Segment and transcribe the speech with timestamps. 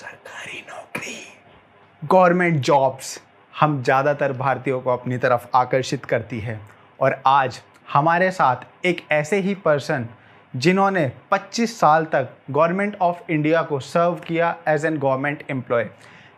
[0.00, 1.16] सरकारी नौकरी।
[2.02, 3.18] Government jobs
[3.54, 6.58] हम ज़्यादातर भारतीयों को अपनी तरफ़ आकर्षित करती है।
[7.00, 10.06] और आज हमारे साथ एक ऐसे ही पर्सन
[10.54, 15.86] जिन्होंने 25 साल तक गवर्नमेंट ऑफ़ इंडिया को सर्व किया एज एन गवर्नमेंट एम्प्लॉय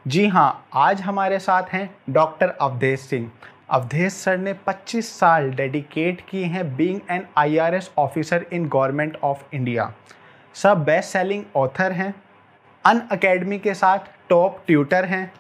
[0.07, 3.31] जी हाँ आज हमारे साथ हैं डॉक्टर अवधेश सिंह।
[3.71, 9.45] अवधेश सर ने 25 साल डेडिकेट किए हैं being an IRS officer in government of
[9.55, 9.93] India.
[10.55, 12.15] सब बेस्ट सेलिंग ऑथर हैं।
[12.85, 15.33] अन अकेडमी के साथ टॉप ट्यूटर हैं,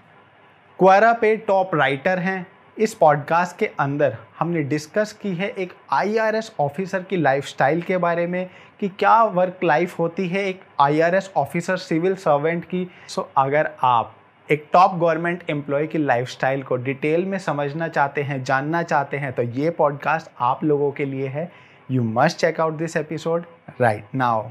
[0.78, 2.46] क्वारा पे टॉप राइटर हैं।
[2.77, 8.27] इस पॉडकास्ट के अंदर हमने डिस्कस की है एक आईआरएस ऑफिसर की लाइफस्टाइल के बारे
[8.27, 8.48] में
[8.80, 14.14] कि क्या वर्क लाइफ होती है एक आईआरएस ऑफिसर सिविल सर्वेंट की। सो अगर आप
[14.48, 19.33] एक टॉप गवर्नमेंट एम्प्लॉय की लाइफस्टाइल को डिटेल में समझना चाहते हैं, जानना चाहते हैं
[19.33, 21.50] तो ये पॉडकास्ट आप लोगों के लिए है।
[21.91, 23.45] You must check out this episode
[23.80, 24.48] right now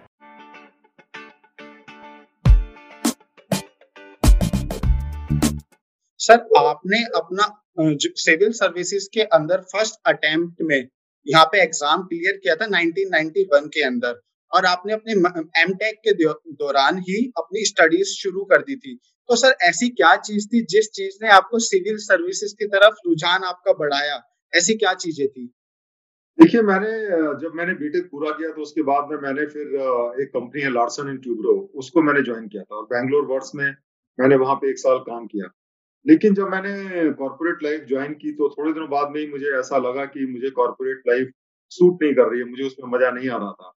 [6.32, 7.46] sir, आपने अपना
[8.18, 10.88] सिविल सर्विसेज़ के अंदर फ़र्स्ट अटेम्प्ट में
[11.28, 14.22] यहाँ पे एग्ज़ाम क्लियर किया था 1991 के अंदर
[14.52, 15.14] और आपने अपने
[15.62, 18.96] एम के दौरान ही अपनी स्टडीज़ शुरू कर दी थी।
[19.30, 23.44] तो सर, ऐसी क्या चीज़ थी जिस चीज़ ने आपको सिविल सर्विसेज़ की तरफ़ रुझान
[23.44, 24.22] आपका बढ़ाया?
[24.54, 25.46] ऐसी क्या चीज़ें थी?
[26.40, 26.92] देखिए, मैंने
[27.40, 29.80] जब मैंने बीटेक पूरा किया तो उसके बाद में मैंने फिर
[30.24, 33.66] एक कंपनी है लार्सन इन ट्यूब्रो उसको मैंने ज्वाइन किया था और बैंगलोर वर्ड्स में
[34.20, 35.58] मैंने वहाँ पे एक साल काम किया।
[36.06, 39.78] लेकिन जब मैंने कॉर्पोरेट लाइफ ज्वाइन की तो थोड़े दिनों बाद में ही मुझे ऐसा
[39.80, 41.32] लगा कि मुझे कॉर्पोरेट लाइफ
[41.72, 43.72] सूट नहीं कर रही है, मुझे उसमें मज़ा नहीं आ रहा था।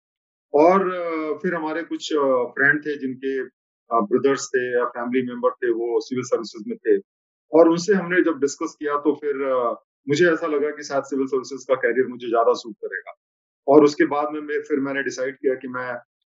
[0.54, 2.08] और फिर हमारे कुछ
[2.56, 3.42] फ्रेंड थे जिनके
[3.90, 6.96] ब्रदर्स थे या फैमिली मेंबर थे, वो सिविल सर्विसेज़ में थे।
[7.52, 9.42] और उनसे हमने जब डिस्कस किया तो फिर
[10.06, 13.12] मुझे ऐसा लगा कि शायद सिविल सर्विसेज़ का कैरियर मुझे ज़्यादा सूट करेगा।
[13.66, 15.92] और उसके बाद में मैं, फिर मैंने डिसाइड किया कि मैं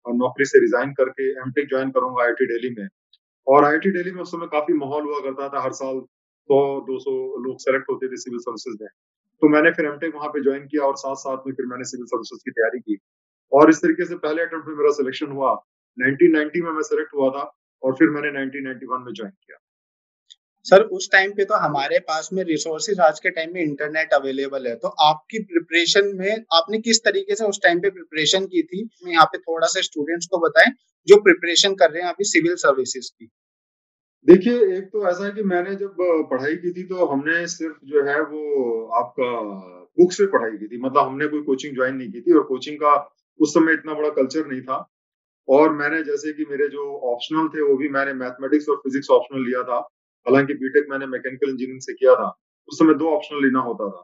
[0.06, 2.88] नौकरी से रिजाइन करके एमटेक ज्वाइन करूँगा आईटी दिल्ली में।
[3.48, 6.98] और आईटी दिल्ली में उस समय काफ़ी माहौल हुआ करता था, हर साल सौ, दो
[6.98, 8.88] सौ लोग सेलेक्ट होते थे सिविल सर्विसेज़ में।
[9.42, 12.06] तो मैंने फिर एमटेक वहाँ पे ज्वाइन किया और साथ साथ में फिर मैंने सिविल
[12.06, 12.98] सर्विसेज़ की तैयारी की।
[13.52, 15.64] और इस तरीके से पहले अटेम्प्ट में मेरा सिलेक्शन हुआ।
[15.98, 19.56] 1990 में मैं सेलेक्ट हुआ था और फिर मैंने 1991 में ज्वाइन किया।
[20.66, 24.66] सर, उस टाइम पे तो हमारे पास में रिसोर्सेज आज के टाइम में इंटरनेट अवेलेबल
[24.66, 28.82] है। तो आपकी प्रिपरेशन में आपने किस तरीके से उस टाइम पे प्रिपरेशन की थी?
[29.04, 30.72] मैं यहाँ पे थोड़ा सा स्टूडेंट्स को बताएँ,
[31.08, 33.28] जो प्रिपरेशन कर रहे हैं अभी सिविल सर्विसेज़ की।
[34.26, 35.96] देखिए, एक तो ऐसा है कि मैंने जब
[36.30, 39.32] पढ़ाई की थी तो हमने सिर्फ़ जो है वो आपका
[39.98, 42.76] बुक से पढ़ाई की थी। मतलब हमने कोई कोचिंग ज्वाइन नहीं की थी और कोचिंग
[42.76, 42.94] का
[43.40, 44.86] उस समय इतना बड़ा कल्चर नहीं था।
[45.48, 49.44] और मैंने जैसे कि मेरे जो ऑप्शनल थे वो भी मैंने मैथमेटिक्स और फिजिक्स ऑप्शनल
[49.44, 49.78] लिया था।
[50.26, 52.28] हालाँकि बीटेक मैंने मैकेनिकल इंजीनियरिंग से किया था,
[52.68, 54.02] उस समय दो ऑप्शन लेना होता था।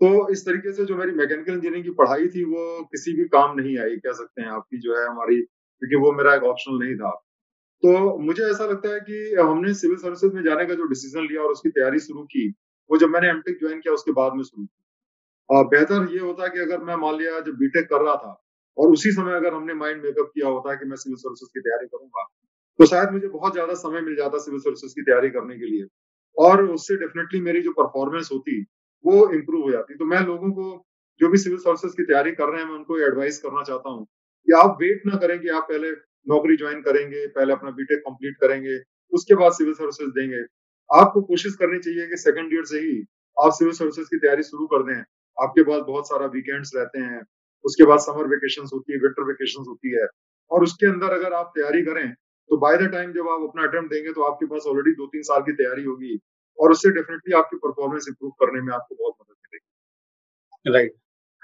[0.00, 3.56] तो इस तरीके से जो मेरी मैकेनिकल इंजीनियरिंग की पढ़ाई थी, वो किसी भी काम
[3.56, 5.40] नहीं आई, कह सकते हैं आपकी जो है हमारी,
[5.82, 7.10] क्योंकि वो मेरा एक ऑप्शनल नहीं था।
[7.82, 11.42] तो मुझे ऐसा लगता है कि हमने सिविल सर्विसेज़ में जाने का जो डिसीज़न लिया
[11.42, 12.48] और उसकी तैयारी शुरू की,
[12.90, 16.60] वो जब मैंने एमटेक ज्वाइन किया, उसके बाद में शुरू की। बेहतर ये होता कि
[16.60, 18.32] अगर मैं मान लिया जब बीटेक कर रहा था,
[18.78, 21.86] और उसी समय अगर हमने माइंड मेकअप किया होता कि मैं सिविल सर्विसेज़ की तैयारी
[21.86, 22.24] करूँगा
[22.80, 25.86] तो शायद मुझे बहुत ज़्यादा समय मिल जाता सिविल सर्विसेज़ की तैयारी करने के लिए।
[26.36, 28.60] और उससे डेफिनेटली मेरी जो परफॉर्मेंस होती,
[29.04, 30.68] वो इम्प्रूव हो जाती। तो मैं लोगों को
[31.20, 34.04] जो भी सिविल सर्विसेज़ की तैयारी कर रहे हैं, मैं उनको एडवाइस करना चाहता हूँ
[34.04, 35.90] कि आप वेट ना करें कि आप पहले
[36.26, 38.78] नौकरी ज्वाइन करेंगे, पहले अपना बीटेक कंप्लीट करेंगे,
[39.12, 40.40] उसके बाद सिविल सर्विसेज़ देंगे।
[40.90, 42.96] आपको कोशिश करनी चाहिए कि सेकंड ईयर से ही
[43.36, 44.98] आप सिविल सर्विसेज़ की तैयारी शुरू कर दें।
[45.38, 47.22] आपके पास बहुत सारा वीकेंड्स रहते हैं,
[47.64, 50.06] उसके बाद समर वेकेशन होती है विंटर वेकेशन होती है।
[50.50, 52.14] और उसके अंदर अगर आप तैयारी करें
[52.50, 55.22] तो बाय द टाइम जब आप अपना अटेम्प्ट देंगे तो आपके पास ऑलरेडी दो तीन
[55.22, 56.18] साल की तैयारी होगी
[56.58, 60.94] और उससे डेफिनेटली आपकी परफॉर्मेंस इंप्रूव करने में आपको बहुत मदद मिलेगी। राइट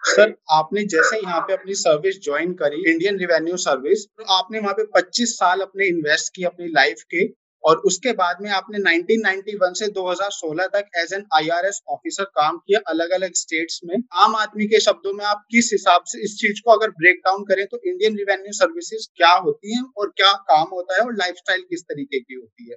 [0.02, 4.74] सर आपने जैसे यहाँ पे अपनी सर्विस ज्वाइन करी इंडियन रिवेन्यू सर्विस तो आपने वहाँ
[4.74, 7.24] पे 25 साल अपने इन्वेस्ट किए अपनी लाइफ के
[7.66, 12.80] और उसके बाद में आपने 1991 से 2016 तक एज एन आईआरएस ऑफिसर काम किया
[12.88, 16.60] अलग अलग स्टेट्स में। आम आदमी के शब्दों में आप किस हिसाब से, इस चीज़
[16.64, 20.68] को अगर ब्रेक डाउन करें तो इंडियन रिवेन्यू सर्विसेज़ क्या होती है और क्या काम
[20.72, 22.76] होता है और लाइफस्टाइल किस तरीके की होती है?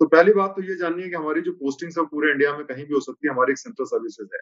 [0.00, 2.64] तो पहली बात तो ये जाननी है कि हमारी जो पोस्टिंग है पूरे इंडिया में
[2.66, 4.40] कहीं भी हो सकती है, हमारी एक सेंट्रल सर्विसेज़ है।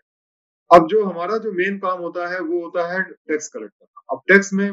[0.71, 4.23] अब जो हमारा जो मेन काम होता है, वो होता है टैक्स कलेक्ट करना अब
[4.29, 4.73] टैक्स में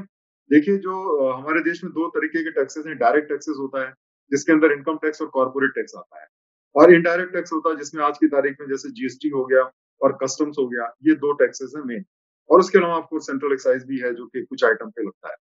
[0.52, 3.94] देखिए जो हमारे देश में दो तरीके के टैक्सेस हैं डायरेक्ट टैक्सेस होता है
[4.32, 6.28] जिसके अंदर इनकम टैक्स और कॉर्पोरेट टैक्स आता है।
[6.76, 9.70] और इनडायरेक्ट टैक्स होता है, जिसमें आज की तारीख में जैसे जीएसटी हो गया
[10.02, 12.04] और कस्टम्स हो गया, ये दो टैक्सेस है मेन
[12.50, 15.36] और उसके अलावा आपको सेंट्रल एक्साइज भी है, जो कि कुछ आइटम पे लगता है।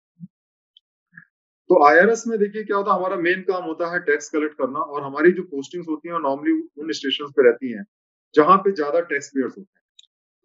[1.71, 4.81] तो आईआरएस में देखिए क्या होता है, हमारा मेन काम होता है टैक्स कलेक्ट करना
[4.81, 7.85] और हमारी जो पोस्टिंग्स होती हैं नॉर्मली उन स्टेशन पे रहती हैं,
[8.35, 9.81] जहाँ पे ज़्यादा टैक्स पेयर्स होते हैं।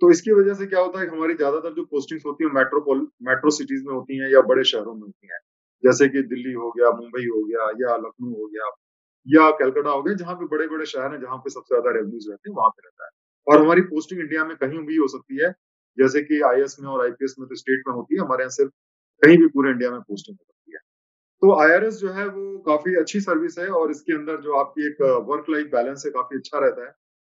[0.01, 3.49] तो इसकी वजह से क्या होता है, हमारी ज़्यादातर जो पोस्टिंग्स होती है मेट्रोपोल मेट्रो
[3.51, 5.39] सिटीज़ में होती हैं या बड़े शहरों में होती हैं।
[5.83, 8.69] जैसे कि दिल्ली हो गया मुंबई हो गया या लखनऊ हो गया
[9.27, 12.27] या कलकत्ता हो गया जहाँ पे बड़े बड़े शहर हैं जहाँ पे सबसे ज़्यादा रेवेन्यूज
[12.29, 13.11] रहते हैं वहाँ पे रहता है।
[13.47, 15.51] और हमारी पोस्टिंग इंडिया में कहीं भी हो सकती है
[15.97, 18.71] जैसे कि आई में और आईपीएस में तो स्टेट में होती है हमारे यहाँ सिर्फ़
[19.21, 20.79] कहीं भी पूरे इंडिया में पोस्टिंग हो सकती है।
[21.41, 25.01] तो आईआरएस जो है वो काफ़ी अच्छी सर्विस है और इसके अंदर जो आपकी एक
[25.29, 26.91] वर्क लाइफ बैलेंस है काफ़ी अच्छा रहता है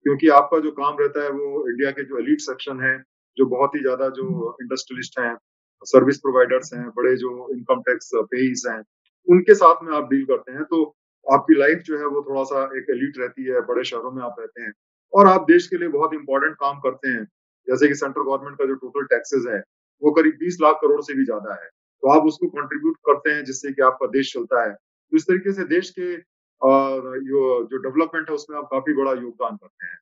[0.05, 2.97] क्योंकि आपका जो काम रहता है वो इंडिया के जो एलिट सेक्शन है
[3.37, 4.27] जो बहुत ही ज़्यादा जो
[4.61, 5.35] इंडस्ट्रियलिस्ट हैं
[5.85, 8.81] सर्विस प्रोवाइडर्स हैं, बड़े जो इनकम टैक्स पेईज हैं,
[9.27, 10.83] उनके साथ में आप डील करते हैं तो
[11.25, 14.35] आपकी लाइफ जो है वो थोड़ा सा एक एलिट रहती है, बड़े शहरों में आप
[14.39, 14.71] रहते हैं।
[15.13, 17.23] और आप देश के लिए बहुत इंपॉर्टेंट काम करते हैं,
[17.67, 19.59] जैसे कि सेंट्रल गवर्नमेंट का जो टोटल टैक्सेस है,
[20.01, 21.69] वो करीब बीस लाख करोड़ से भी ज़्यादा है।
[22.03, 25.53] तो आप उसको कंट्रीब्यूट करते हैं, जिससे कि आपका देश चलता है। तो इस तरीके
[25.53, 26.15] से देश के
[26.61, 29.97] जो डेवलपमेंट है, उसमें आप काफ़ी बड़ा योगदान करते हैं।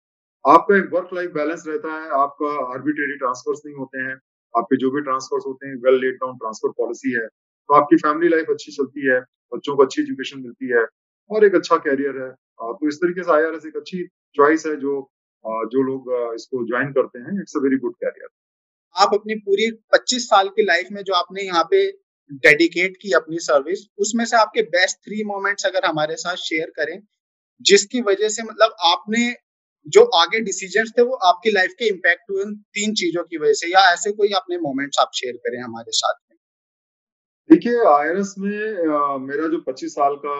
[0.46, 4.16] आपका एक वर्क लाइफ बैलेंस रहता है, आपका आर्बिट्रेरी ट्रांसफर्स नहीं होते हैं
[4.54, 8.30] आपके जो भी ट्रांसफर्स होते हैं well laid down transfer policy है तो आपकी फैमिली
[8.30, 9.20] लाइफ अच्छी चलती है,
[9.52, 10.84] बच्चों को अच्छी एजुकेशन मिलती है,
[11.30, 14.04] और एक अच्छा कैरियर है। तो इस तरीके से आई एक अच्छी
[14.36, 14.94] चॉइस है जो
[15.72, 18.30] जो लोग इसको ज्वाइन करते हैं। It's a very good career
[18.96, 21.86] आप अपनी पूरी 25 साल की लाइफ में जो आपने यहाँ पे
[22.44, 27.00] डेडिकेट की अपनी सर्विस उसमें से आपके बेस्ट थ्री मोमेंट्स अगर हमारे साथ शेयर करें,
[27.62, 29.30] जिसकी वजह से मतलब आपने
[29.88, 32.44] जो आगे डिसीज़न थे वो आपकी लाइफ के इम्पैक्ट हुए
[32.78, 36.14] तीन चीज़ों की वजह से या ऐसे कोई अपने मोमेंट्स आप शेयर करें हमारे साथ
[36.22, 36.38] में?
[37.50, 40.34] देखिए आईआरएस में आ, मेरा जो 25 साल का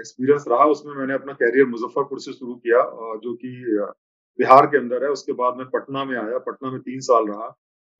[0.00, 2.82] एक्सपीरियंस रहा उसमें मैंने अपना कैरियर मुजफ्फरपुर से शुरू किया
[3.24, 3.50] जो कि
[4.38, 7.48] बिहार के अंदर है। उसके बाद मैं पटना में आया पटना में तीन साल रहा।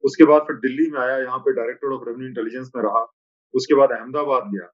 [0.05, 3.07] उसके बाद फिर दिल्ली में आया यहाँ पे डायरेक्टर ऑफ़ रेवेन्यू इंटेलिजेंस में रहा।
[3.55, 4.69] उसके बाद अहमदाबाद गया।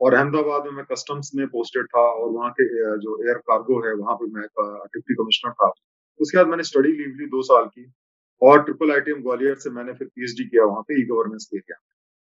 [0.00, 2.64] और अहमदाबाद में मैं कस्टम्स में पोस्टेड था और वहाँ के
[2.98, 5.72] जो एयर कार्गो है, वहाँ पे मैं डिप्टी कमिश्नर था।
[6.20, 7.90] उसके बाद मैंने स्टडी लीव ली दो साल की
[8.42, 11.78] और ट्रिपल आई ग्वालियर से मैंने फिर पीएचडी किया, वहाँ पे ई गवर्नेंस के एरिया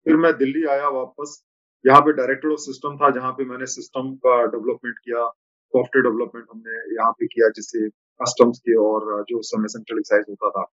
[0.06, 1.44] फिर मैं दिल्ली आया वापस।
[1.86, 5.28] यहाँ पे डायरेक्टर ऑफ़ सिस्टम था, जहाँ पे मैंने सिस्टम का डेवलपमेंट किया
[5.74, 7.88] सॉफ्टवेयर डेवलपमेंट हमने यहाँ पे किया जिससे
[8.20, 10.66] कस्टम्स के और जो उस समय सेंट्रल एक्साइज होता था।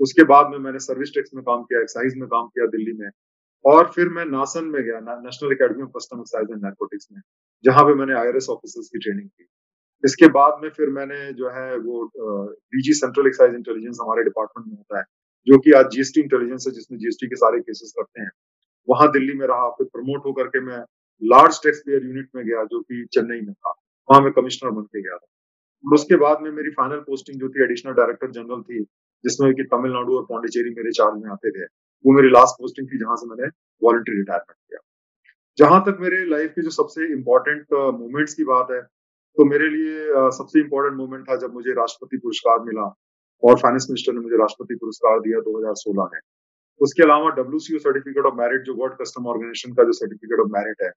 [0.00, 3.08] उसके बाद में मैंने सर्विस टैक्स में काम किया एक्साइज में काम किया दिल्ली में।
[3.64, 7.20] और फिर मैं नासन में गया national academy of custom excise and narcotics में,
[7.64, 9.46] जहाँ पे मैंने आई ऑफिसर्स की ट्रेनिंग की।
[10.04, 12.04] इसके बाद में फिर मैंने जो है वो
[12.74, 15.04] डीजी सेंट्रल एक्साइज इंटेलिजेंस हमारे डिपार्टमेंट में होता है,
[15.46, 18.30] जो कि आज जीएसटी इंटेलिजेंस है, जिसमें जीएसटी के सारे केसेस करते हैं।
[18.88, 20.78] वहाँ दिल्ली में रहा, फिर प्रमोट होकर के मैं
[21.22, 23.70] लार्ज टैक्स पेयर यूनिट में गया, जो कि चेन्नई में था।
[24.08, 25.26] वहाँ मैं कमिश्नर बन के गया था।
[25.84, 28.82] और उसके बाद में मेरी फाइनल पोस्टिंग जो थी एडिशनल डायरेक्टर जनरल थी,
[29.24, 31.66] जिसमें कि तमिलनाडु और पौंडीचेरी मेरे चार्ज में आते थे।
[32.06, 33.48] वो मेरी लास्ट पोस्टिंग थी जहाँ से मैंने
[33.82, 34.78] वॉलंटरी रिटायरमेंट किया।
[35.58, 38.80] जहाँ तक मेरे लाइफ के जो सबसे इम्पोर्टेंट मोमेंट्स की बात है
[39.36, 42.96] तो मेरे लिए uh, सबसे इम्पोर्टेंट मोमेंट था जब मुझे राष्ट्रपति पुरस्कार मिला
[43.44, 46.20] और फाइनेंस मिनिस्टर ने मुझे राष्ट्रपति पुरस्कार दिया 2016 में।
[46.80, 50.82] उसके अलावा डब्ल्यू सर्टिफिकेट ऑफ़ मेरिट जो वर्ल्ड कस्टम ऑर्गेनाइजेशन का जो सर्टिफिकेट ऑफ़ मेरिट
[50.82, 50.90] है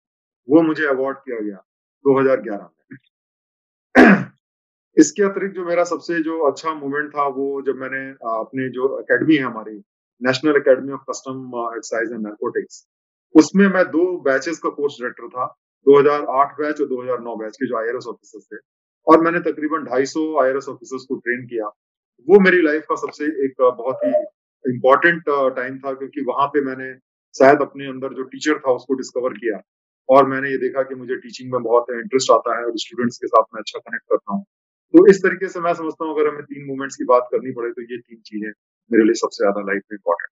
[0.50, 1.64] वो मुझे अवार्ड किया गया
[2.06, 2.98] 2011 में।
[4.98, 8.10] इसके अतिरिक्त जो मेरा सबसे जो अच्छा मोमेंट था वो जब मैंने
[8.40, 9.84] अपने जो एकेडमी है हमारी
[10.24, 12.86] national academy of custom excise and narcotics
[13.36, 15.46] उसमें मैं दो बैचेस का कोर्स डायरेक्टर था
[15.86, 18.58] 2008 बैच और 2009 बैच के जो आई ऑफिसर्स थे।
[19.08, 21.66] और मैंने तकरीबन 250 आई ऑफिसर्स को ट्रेन किया।
[22.28, 24.12] वो मेरी लाइफ का सबसे एक बहुत ही
[24.66, 25.24] इम्पोर्टेंट
[25.56, 26.94] टाइम था क्योंकि वहाँ पे मैंने
[27.36, 29.62] शायद अपने अंदर जो टीचर था उसको डिस्कवर किया।
[30.10, 33.28] और मैंने ये देखा कि मुझे टीचिंग में बहुत इंटरेस्ट आता है और स्टूडेंट्स के
[33.28, 34.44] साथ मैं अच्छा कनेक्ट करता हूँ।
[34.94, 37.72] तो इस तरीके से मैं समझता हूँ अगर हमें तीन मूवमेंट्स की बात करनी पड़े
[37.72, 38.52] तो ये तीन चीज़ें
[38.92, 40.32] मेरे लिए सबसे ज़्यादा लाइफ में इम्पोर्टेंट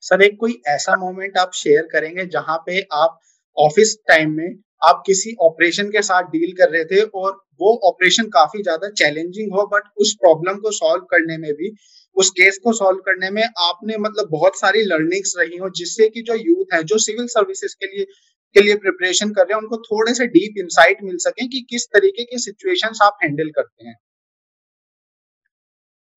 [0.00, 3.18] सर, एक कोई ऐसा मोमेंट आप शेयर करेंगे जहाँ पे आप
[3.56, 8.28] ऑफ़िस टाइम में आप किसी ऑपरेशन के साथ डील कर रहे थे और वो ऑपरेशन
[8.36, 11.74] काफ़ी ज़्यादा चैलेंजिंग हो बट उस प्रॉब्लम को सॉल्व करने में भी,
[12.16, 16.22] उस केस को सॉल्व करने में आपने मतलब बहुत सारी लर्निंग्स रही हो, जिससे कि
[16.22, 18.04] जो यूथ है, जो सिविल सर्विसेज़ के लिए
[18.56, 21.86] के लिए प्रिपरेशन कर रहे हैं, उनको थोड़े से डीप इंसाइट मिल सके कि किस
[21.88, 23.94] तरीके के सिचुएशंस आप हैंडल करते हैं।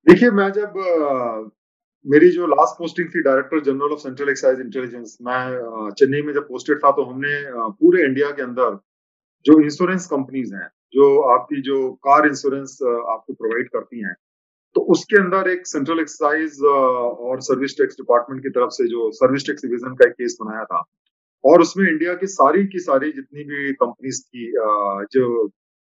[0.08, 0.74] देखिए, मैं जब
[2.06, 6.48] मेरी जो लास्ट पोस्टिंग थी director general of central excise intelligence मैं चेन्नई में जब
[6.48, 7.30] पोस्टेड था तो हमने
[7.80, 8.78] पूरे इंडिया के अंदर
[9.46, 11.06] जो इंश्योरेंस कंपनीज़ हैं, जो
[11.36, 14.14] आपकी जो कार इंश्योरेंस आपको प्रोवाइड करती हैं
[14.76, 19.48] तो उसके अंदर एक सेंट्रल एक्साइज और सर्विस टैक्स डिपार्टमेंट की तरफ़ से जो सर्विस
[19.48, 20.84] टैक्स डिवीज़न का एक केस बनाया था,
[21.44, 24.52] और उसमें इंडिया की सारी की सारी जितनी भी कंपनीज़ थी
[25.14, 25.26] जो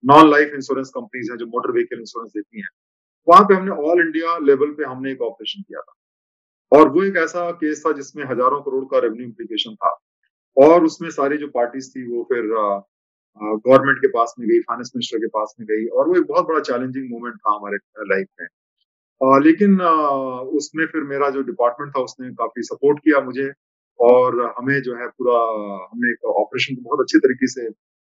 [0.04, 2.70] नॉन लाइफ इंश्योरेंस कंपनीज़ है, जो मोटर व्हीकल इंश्योरेंस देती हैं
[3.28, 5.94] वहाँ पे हमने ऑल इंडिया लेवल पे हमने एक ऑपरेशन किया था।
[6.72, 9.98] और वो एक ऐसा केस था जिसमें हज़ारों करोड़ का रेवेन्यू इम्प्लीकेशन था।
[10.58, 12.44] और उसमें सारी जो पार्टीज़ थी वो फिर
[13.40, 16.48] गवर्नमेंट के पास में गई फाइनेंस मिनिस्टर के पास में गई और वो एक बहुत
[16.48, 18.48] बड़ा चैलेंजिंग मोमेंट था हमारे लाइफ में।
[19.22, 19.92] आ, लेकिन आ,
[20.60, 23.50] उसमें फिर मेरा जो डिपार्टमेंट था उसने काफ़ी सपोर्ट किया मुझे
[24.00, 25.38] और हमें जो है पूरा
[25.84, 27.68] हमने एक ऑपरेशन को बहुत अच्छे तरीके से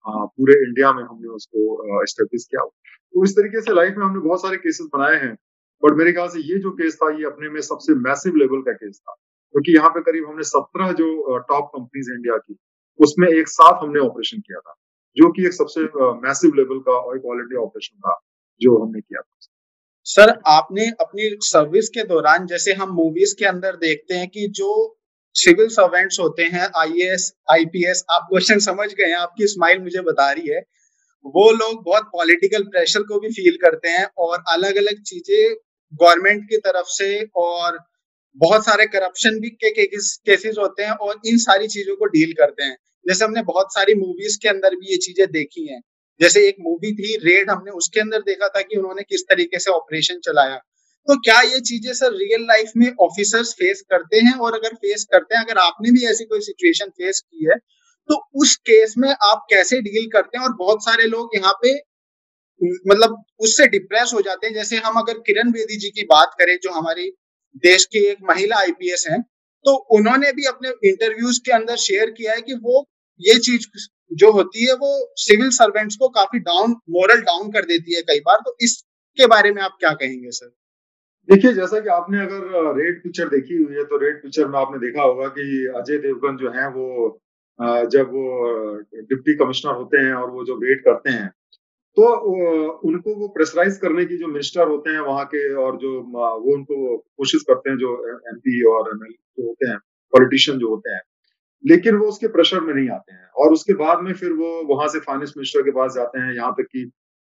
[0.06, 4.42] पूरे इंडिया में हमने उसको एस्टेब्लिश किया। तो इस तरीके से लाइफ में हमने बहुत
[4.42, 5.34] सारे केसेस बनाए हैं।
[5.84, 8.72] बट मेरे ख्याल से ये जो केस था, ये अपने में सबसे मैसिव लेवल का
[8.72, 9.14] केस था।
[9.52, 12.56] क्योंकि यहाँ पे करीब हमने सत्रह जो टॉप कंपनीज़ इंडिया की,
[13.00, 14.74] उसमें एक साथ हमने ऑपरेशन किया था,
[15.16, 15.80] जो कि एक सबसे
[16.28, 18.18] मैसिव लेवल का और क्वालिटी ऑपरेशन था,
[18.60, 19.46] जो हमने किया था।
[20.04, 24.97] सर आपने अपनी सर्विस के दौरान, जैसे हम मूवीज़ के अंदर देखते हैं कि जो
[25.38, 30.30] सिविल सर्वेंट्स होते हैं आईएएस आईपीएस आप क्वेश्चन समझ गए हैं, आपकी स्माइल मुझे बता
[30.32, 30.60] रही है।
[31.34, 35.54] वो लोग बहुत पॉलिटिकल प्रेशर को भी फील करते हैं और अलग अलग चीज़ें
[35.92, 37.78] गवर्नमेंट की तरफ़ से और
[38.38, 42.64] बहुत सारे करप्शन भी के केसेस होते हैं और इन सारी चीज़ों को डील करते
[42.64, 42.76] हैं।
[43.06, 45.80] जैसे हमने बहुत सारी मूवीज़ के अंदर भी ये चीज़ें देखी हैं।
[46.20, 49.70] जैसे एक मूवी थी रेड हमने उसके अंदर देखा था कि उन्होंने किस तरीके से
[49.72, 50.60] ऑपरेशन चलाया।
[51.08, 54.32] तो क्या ये चीज़ें सर रियल लाइफ में ऑफिसर्स फेस करते हैं?
[54.34, 57.56] और अगर फेस करते हैं, अगर आपने भी ऐसी कोई सिचुएशन फेस की है
[58.08, 60.44] तो उस केस में आप कैसे डील करते हैं?
[60.44, 61.74] और बहुत सारे लोग यहाँ पे
[62.86, 66.56] मतलब उससे डिप्रेस हो जाते हैं। जैसे हम अगर किरण बेदी जी की बात करें,
[66.62, 67.10] जो हमारी
[67.64, 69.20] देश की एक महिला आईपीएस हैं
[69.64, 72.84] तो उन्होंने भी अपने इंटरव्यूज़ के अंदर शेयर किया है कि वो
[73.20, 73.66] ये चीज़
[74.12, 78.20] जो होती है, वो सिविल सर्वेंट्स को काफ़ी डाउन मोरल डाउन कर देती है कई
[78.22, 80.50] बार। तो इसके बारे में आप क्या कहेंगे, सर?
[81.28, 84.78] देखिए, जैसा कि आपने अगर रेड पिक्चर देखी हुई है तो रेड पिक्चर में आपने
[84.78, 85.42] देखा होगा कि
[85.76, 86.86] अजय देवगन जो है वो
[87.92, 88.22] जब वो
[89.10, 91.28] डिप्टी कमिश्नर होते हैं और वो जो रेड करते हैं
[91.96, 92.06] तो
[92.88, 96.96] उनको वो प्रेशराइज करने की जो मिनिस्टर होते हैं वहाँ के और जो वो उनको
[96.98, 97.92] कोशिश करते हैं जो
[98.32, 99.78] एमपी और एमएल जो होते हैं
[100.12, 101.00] पॉलिटिशियन जो होते हैं,
[101.64, 104.88] लेकिन वो उसके प्रेशर में नहीं आते हैं। और उसके बाद में फिर वो वहाँ
[104.88, 106.84] से फाइनेंस मिनिस्टर के पास जाते हैं, यहाँ तक कि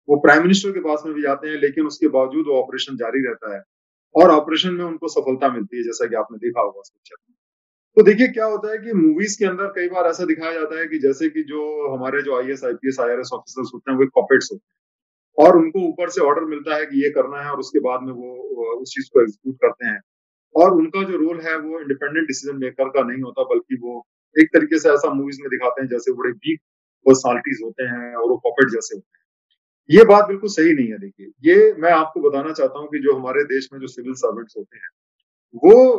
[0.07, 3.25] वो प्राइम मिनिस्टर के पास में भी जाते हैं, लेकिन उसके बावजूद वो ऑपरेशन जारी
[3.27, 3.61] रहता है।
[4.15, 7.35] और ऑपरेशन में उनको सफलता मिलती है, जैसा कि आपने देखा होगा उस पिक्चर में।
[7.97, 10.87] तो देखिए, क्या होता है कि मूवीज़ के अंदर कई बार ऐसा दिखाया जाता है
[10.87, 13.71] कि जैसे कि जो हमारे जो I S I P S I R S officers
[13.73, 14.81] होते हैं, वो कॉपेट्स होते हैं।
[15.37, 18.13] और उनको ऊपर से ऑर्डर मिलता है कि ये करना है और उसके बाद में
[18.13, 18.33] वो
[18.81, 20.01] उस चीज़ को एग्जीक्यूट करते हैं।
[20.55, 24.07] और उनका जो रोल है, वो इंडिपेंडेंट डिसीज़न मेकर का नहीं होता, बल्कि वो
[24.39, 26.61] एक तरीके से ऐसा मूवीज़ में दिखाते हैं, जैसे बड़े वीक
[27.05, 29.20] पर्सनालिटीज होते हैं और वो पॉपेट जैसे होते हैं।
[29.91, 33.15] ये बात बिल्कुल सही नहीं है, देखिए। ये मैं आपको बताना चाहता हूँ कि जो
[33.15, 34.89] हमारे देश में जो सिविल सर्वेंट्स होते हैं,
[35.55, 35.97] वो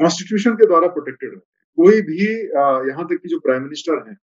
[0.00, 2.24] कॉन्स्टिट्यूशन के द्वारा प्रोटेक्टेड रहते हैं। कोई भी
[2.88, 4.16] यहाँ तक कि जो प्राइम मिनिस्टर हैं,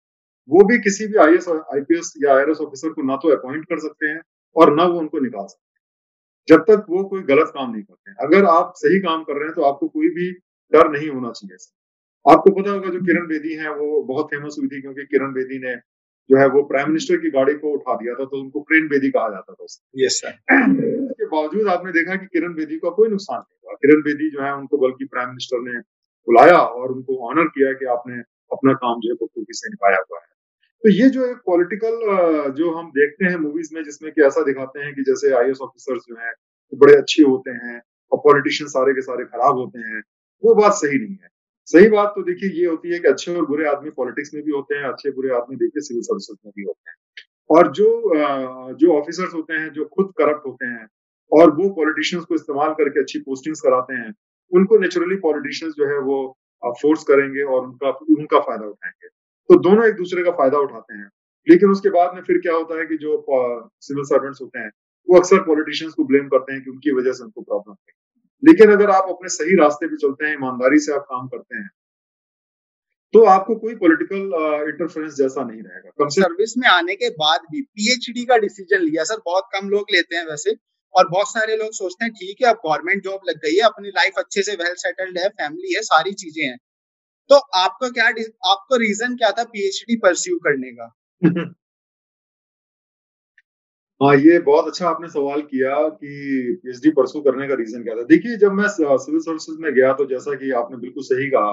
[0.48, 3.78] वो भी किसी भी आई एस आईपीएस या आई ऑफिसर को ना तो अपॉइंट कर
[3.80, 4.20] सकते हैं
[4.56, 5.72] और ना वो उनको निकाल सकते हैं।
[6.48, 9.44] जब तक वो कोई गलत काम नहीं करते हैं। अगर आप सही काम कर रहे
[9.44, 10.30] हैं तो आपको कोई भी
[10.72, 11.56] डर नहीं होना चाहिए।
[12.26, 15.58] आपको पता होगा जो किरण बेदी है, वो बहुत फ़ेमस हुई थी क्योंकि किरण बेदी
[15.58, 15.74] ने
[16.30, 19.10] जो है वो प्राइम मिनिस्टर की गाड़ी को उठा दिया था तो उनको किरण बेदी
[19.10, 19.64] कहा जाता था
[19.96, 20.36] यस सर
[21.04, 24.42] इसके बावजूद आपने देखा कि किरण बेदी का कोई नुकसान नहीं हुआ। किरण बेदी जो
[24.42, 25.80] है उनको बल्कि प्राइम मिनिस्टर ने
[26.28, 30.18] बुलाया और उनको ऑनर किया कि आपने अपना काम जो है बखूबी से निभाया हुआ
[30.18, 30.32] है।
[30.82, 32.00] तो ये जो एक पॉलिटिकल
[32.56, 36.02] जो हम देखते हैं मूवीज़ में जिसमें कि ऐसा दिखाते हैं कि जैसे आई ऑफिसर्स
[36.08, 37.80] जो है वो बड़े अच्छे होते हैं
[38.12, 40.02] और पॉलिटिशियन सारे के सारे खराब होते हैं
[40.42, 41.28] वो बात सही नहीं है।
[41.68, 44.50] सही बात तो देखिए ये होती है कि अच्छे और बुरे आदमी पॉलिटिक्स में भी
[44.52, 46.96] होते हैं, अच्छे बुरे आदमी देखिए सिविल सर्विसेज़ में भी होते हैं।
[47.50, 47.86] और जो
[48.74, 50.86] जो ऑफिसर्स होते हैं, जो खुद करप्ट होते हैं
[51.32, 54.12] और वो पॉलिटिशियंस को इस्तेमाल करके अच्छी पोस्टिंग्स कराते हैं,
[54.52, 56.18] उनको नेचुरली पॉलिटिशियंस जो है वो
[56.82, 59.08] फोर्स करेंगे और उनका उनका फ़ायदा उठाएँगे।
[59.50, 61.08] तो दोनों एक दूसरे का फ़ायदा उठाते हैं।
[61.46, 63.16] लेकिन उसके बाद में फिर क्या होता है कि जो
[63.80, 64.70] सिविल सर्वेंट्स होते हैं,
[65.08, 67.93] वो अक्सर पॉलिटिशियंस को ब्लेम करते हैं कि उनकी वजह से उनको प्रॉब्लम है।
[68.48, 71.68] लेकिन अगर आप अपने सही रास्ते पे चलते हैं ईमानदारी से आप काम करते हैं
[73.14, 74.16] तो आपको कोई पॉलिटिकल
[74.68, 78.80] इंटरफेरेंस जैसा नहीं रहेगा। कम से सर्विस में आने के बाद भी पीएचडी का डिसीज़न
[78.80, 80.56] लिया सर बहुत कम लोग लेते हैं वैसे
[80.94, 83.88] और बहुत सारे लोग सोचते हैं ठीक है अब गवर्नमेंट जॉब लग गई है अपनी
[83.88, 86.56] लाइफ अच्छे से वेल सेटल्ड है फैमिली है सारी चीज़ें हैं।
[87.28, 88.06] तो आपका क्या
[88.52, 90.94] आपको रीजन क्या था पीएचडी परस्यू करने का?
[94.04, 96.08] हाँ ये बहुत अच्छा आपने सवाल किया कि
[96.64, 100.06] पीएचडी परसू करने का रीजन क्या था। देखिए, जब मैं सिविल सर्विसेज़ में गया तो
[100.06, 101.52] जैसा कि आपने बिल्कुल सही कहा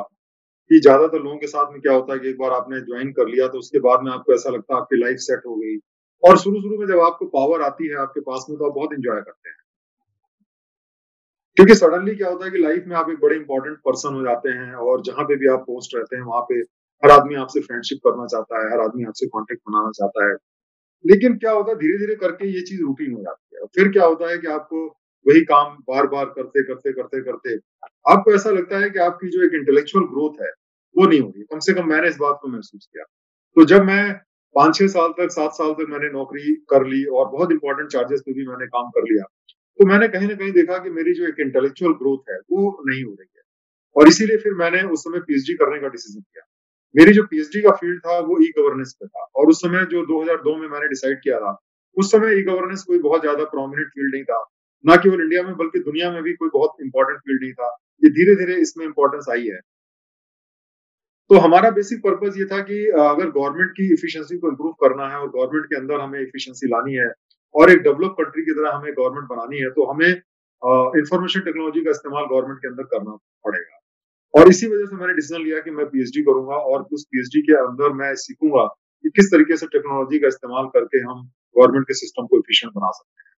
[0.71, 3.27] कि ज़्यादातर लोगों के साथ में क्या होता है कि एक बार आपने ज्वाइन कर
[3.27, 5.77] लिया तो उसके बाद में आपको ऐसा लगता है आपकी लाइफ सेट हो गई।
[6.23, 8.93] और शुरू शुरू में जब आपको पावर आती है आपके पास में तो आप बहुत
[8.93, 9.57] इंजॉय करते हैं।
[11.57, 14.49] क्योंकि सडनली क्या होता है कि लाइफ में आप एक बड़े इंपॉर्टेंट पर्सन हो जाते
[14.49, 16.59] हैं और जहाँ पे भी आप पोस्ट रहते हैं, वहाँ पे
[17.03, 20.35] हर आदमी आपसे फ्रेंडशिप करना चाहता है, हर आदमी आपसे कॉन्टेक्ट बनाना चाहता है।
[21.05, 24.05] लेकिन क्या होता है धीरे धीरे करके ये चीज़ रूटीन हो जाती है। फिर क्या
[24.05, 24.85] होता है कि आपको
[25.25, 27.55] वही काम बार बार करते करते करते करते
[28.05, 30.49] आपको ऐसा लगता है कि आपकी जो एक इंटेलेक्चुअल ग्रोथ है,
[30.95, 33.03] वो नहीं होगी कम से कम मैंने इस बात को महसूस किया।
[33.57, 34.13] तो जब मैं
[34.55, 38.21] पाँच छह साल तक, सात साल तक मैंने नौकरी कर ली और बहुत इंपॉर्टेंट चार्जेस
[38.25, 39.23] पे भी मैंने काम कर लिया
[39.79, 43.03] तो मैंने कहीं ना कहीं देखा कि मेरी जो एक इंटेलेक्चुअल ग्रोथ है, वो नहीं
[43.03, 43.43] हो रही है।
[43.95, 46.43] और इसीलिए फिर मैंने उस समय पीएचडी करने का डिसीज़न किया।
[46.95, 50.05] मेरी जो पीएचडी का फ़ील्ड था, वो ई गवर्नेंस पे था। और उस समय जो
[50.05, 51.57] 2002 में मैंने डिसाइड किया था,
[51.97, 54.43] उस समय ई गवर्नेंस कोई बहुत ज़्यादा प्रोमिनेंट फ़ील्ड नहीं था।
[54.85, 58.09] ना केवल इंडिया में, बल्कि दुनिया में भी कोई बहुत इंपॉर्टेंट फ़ील्ड नहीं था। ये
[58.11, 59.59] धीरे धीरे इसमें इंपॉर्टेंस आई है।
[61.29, 65.17] तो हमारा बेसिक पर्पज ये था कि अगर गवर्नमेंट की इफिशियंसी को इम्प्रूव करना है
[65.17, 67.07] और गवर्नमेंट के अंदर हमें इफिशियंसी लानी है
[67.55, 70.09] और एक डेवलप कंट्री की तरह हमें गवर्नमेंट बनानी है तो हमें
[70.99, 73.80] इंफॉर्मेशन टेक्नोलॉजी का इस्तेमाल गवर्नमेंट के अंदर करना पड़ेगा।
[74.33, 77.53] और इसी वजह से मैंने डिसीज़न लिया कि मैं पीएचडी करूँगा और उस पीएचडी के
[77.61, 78.65] अंदर मैं सीखूँगा
[79.03, 81.23] कि किस तरीके से टेक्नोलॉजी का इस्तेमाल करके हम
[81.55, 83.29] गवर्नमेंट के सिस्टम को इफिशियंट बना सकते हैं।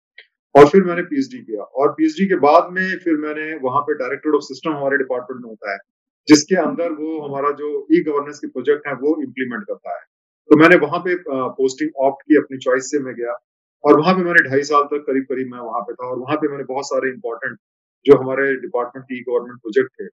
[0.55, 4.37] और फिर मैंने पीएचडी किया। और पीएचडी के बाद में फिर मैंने वहाँ पे डायरेक्टर
[4.37, 5.79] ऑफ़ सिस्टम हमारे डिपार्टमेंट में होता है
[6.29, 10.01] जिसके अंदर वो हमारा जो ई गवर्नेंस के प्रोजेक्ट है वो इम्प्लीमेंट करता है।
[10.51, 13.33] तो मैंने वहाँ पे पोस्टिंग ऑप्ट की अपनी चॉइस से मैं गया
[13.85, 16.37] और वहाँ पे मैंने ढाई साल तक करीब करीब मैं वहाँ पे था और वहाँ
[16.37, 17.57] पे मैंने बहुत सारे इंपॉर्टेंट
[18.07, 20.07] जो हमारे डिपार्टमेंट की गवर्नमेंट प्रोजेक्ट थे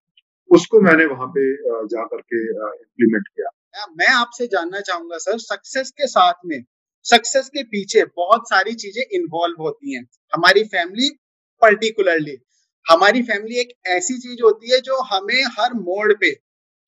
[0.51, 1.51] उसको मैंने वहाँ पे
[1.87, 6.59] जा करके इम्प्लीमेंट किया। मैं आपसे जानना चाहूँगा सर सक्सेस के साथ में
[7.05, 10.03] सक्सेस के पीछे बहुत सारी चीज़ें इन्वॉल्व होती हैं।
[10.33, 11.09] हमारी फैमिली
[11.61, 12.37] पर्टिकुलरली
[12.85, 16.27] हमारी फैमिली एक ऐसी चीज़ होती है जो हमें हर मोड पे,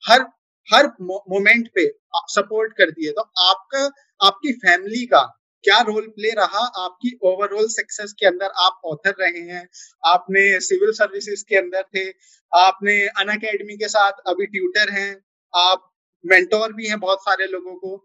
[0.03, 0.25] हर
[0.67, 1.85] हर मोमेंट पे
[2.29, 3.83] सपोर्ट करती है। तो आपका,
[4.21, 5.21] आपकी फैमिली का
[5.63, 8.49] क्या रोल प्ले रहा आपकी ओवरऑल सक्सेस के अंदर?
[8.59, 9.67] आप ऑथर रहे हैं,
[10.03, 12.09] आपने सिविल सर्विसेज़ के अंदर थे,
[12.53, 15.11] आपने अन अकेडमी के साथ अभी ट्यूटर हैं,
[15.53, 15.89] आप
[16.23, 17.97] मेंटोर भी हैं बहुत सारे लोगों को।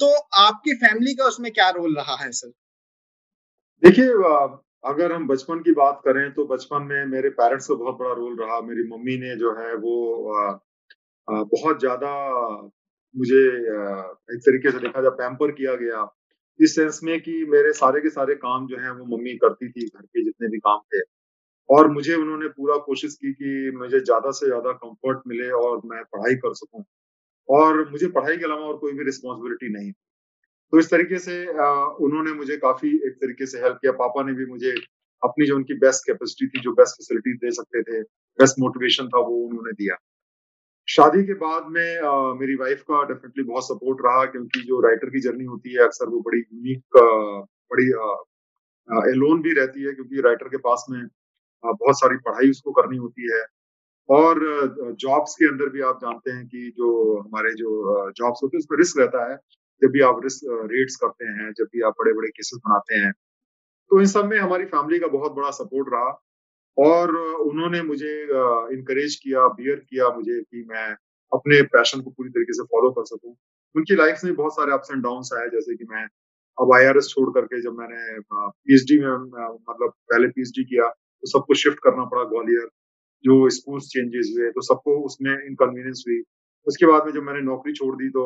[0.00, 2.52] तो आपकी फैमिली का उसमें क्या रोल रहा है सर
[3.82, 4.06] देखिए
[4.84, 8.36] अगर हम बचपन की बात करें तो बचपन में मेरे पेरेंट्स का बहुत बड़ा रोल
[8.40, 9.94] रहा। मेरी मम्मी ने जो है वो
[11.28, 12.10] बहुत ज़्यादा
[13.14, 13.42] मुझे
[14.32, 16.04] एक तरीके से देखा जाए पैम्पर किया गया।
[16.60, 19.86] इस सेंस में कि मेरे सारे के सारे काम जो है वो मम्मी करती थी,
[19.86, 21.00] घर के जितने भी काम थे।
[21.68, 26.02] और मुझे उन्होंने पूरा कोशिश की कि मुझे ज़्यादा से ज़्यादा कंफर्ट मिले और मैं
[26.06, 26.84] पढ़ाई कर सकूँ।
[27.48, 29.92] और मुझे पढ़ाई के अलावा और कोई भी रिस्पॉन्सिबिलिटी नहीं
[30.72, 31.34] तो इस तरीके से
[32.04, 34.72] उन्होंने मुझे काफ़ी एक तरीके से हेल्प किया। पापा ने भी मुझे
[35.22, 38.02] अपनी जो उनकी बेस्ट कैपेसिटी थी, जो बेस्ट फैसिलिटी दे सकते थे
[38.38, 39.96] बेस्ट मोटिवेशन था वो उन्होंने दिया।
[40.88, 45.10] शादी के बाद में आ, मेरी वाइफ का डेफिनेटली बहुत सपोर्ट रहा क्योंकि जो राइटर
[45.10, 46.98] की जर्नी होती है अक्सर वो बड़ी यूनिक
[47.72, 47.86] बड़ी
[49.12, 51.06] एलोन भी रहती है क्योंकि राइटर के पास में आ,
[51.64, 53.44] बहुत सारी पढ़ाई उसको करनी होती है।
[54.08, 54.40] और
[55.00, 57.70] जॉब्स के अंदर भी आप जानते हैं कि जो हमारे जो
[58.18, 59.36] जॉब्स होते हैं उसमें रिस्क रहता है।
[59.82, 63.12] जब भी आप रिस्क रेट्स करते हैं जब भी आप बड़े बड़े केसेस बनाते हैं
[63.90, 66.10] तो इन सब में हमारी फैमिली का बहुत बड़ा सपोर्ट रहा।
[66.78, 68.12] और उन्होंने मुझे
[68.74, 70.86] इनकरेज किया बियर किया मुझे कि मैं
[71.32, 73.34] अपने पैशन को पूरी तरीके से फॉलो कर सकूँ।
[73.74, 76.04] उनकी लाइफ में बहुत सारे अप्स एंड डाउन आए, जैसे कि मैं
[76.58, 81.30] अब आई आर एस छोड़ करके जब मैंने पीएचडी में मतलब पहले पीएचडी किया तो
[81.30, 82.68] सबको शिफ्ट करना पड़ा ग्वालियर।
[83.24, 86.20] जो स्कूल चेंजेस हुए तो सबको उसमें इनकन्वीनियंस हुई।
[86.66, 88.24] उसके बाद में जब मैंने नौकरी छोड़ दी तो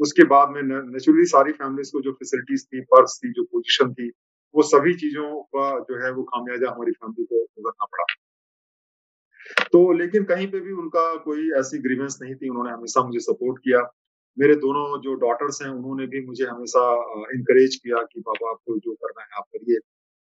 [0.00, 4.08] उसके बाद में नेचुरली सारी फैमिलीज़ को जो फैसिलिटीज़ थी पर्स थी, जो पोजिशन थी
[4.54, 8.04] वो सभी चीज़ों का जो है वो खामियाजा हमारी फैमिली को भुगतना पड़ा।
[9.72, 13.58] तो लेकिन कहीं पे भी उनका कोई ऐसी ग्रीवेंस नहीं थी, उन्होंने हमेशा मुझे सपोर्ट
[13.58, 13.90] किया।
[14.38, 16.84] मेरे दोनों जो डॉटर्स हैं, उन्होंने भी मुझे हमेशा
[17.34, 19.78] इनकरेज किया कि पापा आपको जो करना है आप करिए।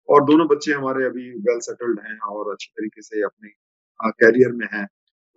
[0.10, 3.50] और दोनों बच्चे हमारे अभी वेल सेटल्ड हैं और अच्छी तरीके से अपने
[4.12, 4.88] कैरियर में हैं।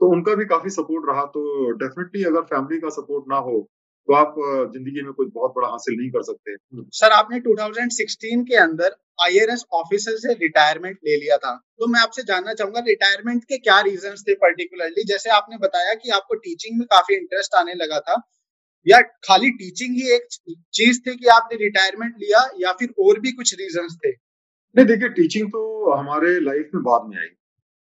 [0.01, 3.69] तो उनका भी काफ़ी सपोर्ट रहा। तो डेफिनेटली अगर फैमिली का सपोर्ट ना हो
[4.09, 4.35] तो आप
[4.73, 6.57] ज़िंदगी में कुछ बहुत बड़ा हासिल नहीं कर सकते।
[6.97, 12.23] सर आपने 2016 के अंदर आईआरएस ऑफिसर से रिटायरमेंट ले लिया था। तो मैं आपसे
[12.23, 16.87] जानना चाहूँगा रिटायरमेंट के क्या रीजंस थे पर्टिकुलरली जैसे आपने बताया कि आपको टीचिंग में
[16.87, 18.21] काफ़ी इंटरेस्ट आने लगा था
[18.87, 20.27] या खाली टीचिंग ही एक
[20.75, 24.11] चीज़ थी कि आपने रिटायरमेंट लिया या फिर और भी कुछ रीजंस थे?
[24.77, 27.29] नहीं देखिए टीचिंग तो हमारे लाइफ में बाद में आई।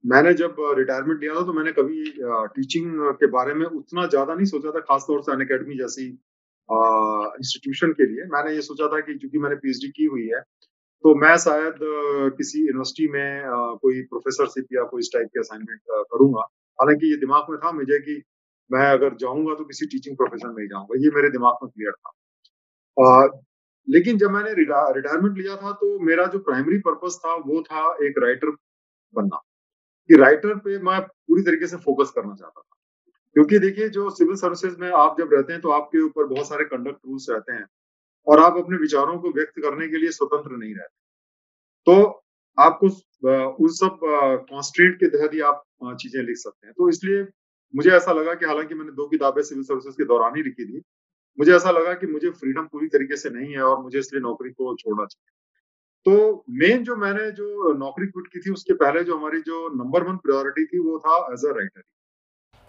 [0.04, 2.02] मैंने जब रिटायरमेंट लिया था तो मैंने कभी
[2.56, 6.06] टीचिंग के बारे में उतना ज़्यादा नहीं सोचा था, खासतौर से अन अकेडमी जैसी
[6.68, 10.40] इंस्टीट्यूशन के लिए। मैंने ये सोचा था कि चूँकि मैंने पीएचडी की हुई है
[11.04, 11.78] तो मैं शायद
[12.36, 15.80] किसी यूनिवर्सिटी में कोई प्रोफेसरशिप या कोई इस टाइप के असाइनमेंट
[16.12, 16.42] करूँगा।
[16.78, 18.14] हालाँकि ये दिमाग में था मुझे कि
[18.70, 21.92] मैं अगर जाऊँगा तो किसी टीचिंग प्रोफेशन में ही जाऊँगा। ये मेरे दिमाग में क्लियर
[21.94, 22.12] था।
[23.88, 28.18] लेकिन जब मैंने रिटायरमेंट लिया था तो मेरा जो प्राइमरी पर्पस था, वो था एक
[28.18, 28.50] राइटर
[29.14, 29.40] बनना।
[30.10, 32.76] कि राइटर पे मैं पूरी तरीके से फोकस करना चाहता था।
[33.36, 36.64] क्योंकि देखिए, जो सिविल सर्विसेज़ में आप जब रहते हैं तो आपके ऊपर बहुत सारे
[36.66, 37.66] कंडक्ट रूल्स रहते हैं
[38.26, 40.94] और आप अपने विचारों को व्यक्त करने के लिए स्वतंत्र नहीं रहते।
[41.86, 41.96] तो
[42.58, 42.88] आपको
[43.64, 43.98] उन सब
[44.50, 45.64] कॉन्स्ट्रेंट के तहत ही आप
[46.00, 47.22] चीज़ें लिख सकते हैं। तो इसलिए
[47.74, 50.82] मुझे ऐसा लगा कि हालाँकि मैंने दो किताबें सिविल सर्विसेज़ के दौरान ही लिखी थी।
[51.38, 54.50] मुझे ऐसा लगा कि मुझे फ्रीडम पूरी तरीके से नहीं है और मुझे इसलिए नौकरी
[54.52, 55.33] को छोड़ना चाहिए।
[56.06, 60.02] तो मेन जो मैंने जो नौकरी क्विट की थी उसके पहले जो हमारी जो नंबर
[60.02, 61.82] वन प्रायोरिटी थी वो था as a writer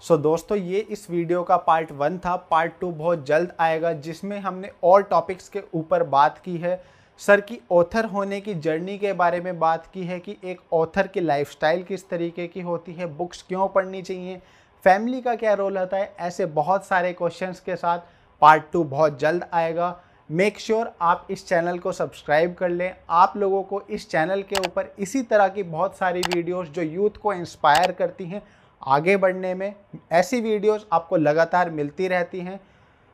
[0.04, 3.92] so so, दोस्तों ये इस वीडियो का पार्ट वन था। पार्ट टू बहुत जल्द आएगा
[4.02, 6.82] जिसमें हमने और टॉपिक्स के ऊपर बात की है।
[7.22, 11.08] सर की ऑथर होने की जर्नी के बारे में बात की है कि एक ऑथर
[11.08, 14.42] की लाइफस्टाइल किस तरीके की होती है बुक्स क्यों पढ़नी चाहिए
[14.86, 18.00] फैमिली का क्या रोल होता है ऐसे बहुत सारे क्वेश्चंस के साथ
[18.42, 19.90] पार्ट टू बहुत जल्द आएगा।
[20.30, 24.42] मेक श्योर sure आप इस चैनल को सब्सक्राइब कर लें। आप लोगों को इस चैनल
[24.42, 28.42] के ऊपर इसी तरह की बहुत सारी वीडियोस जो यूथ को इंस्पायर करती हैं
[28.82, 29.74] आगे बढ़ने में,
[30.12, 32.60] ऐसी वीडियोस आपको लगातार मिलती रहती हैं।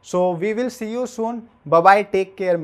[0.05, 2.57] So we will see you soon bye take care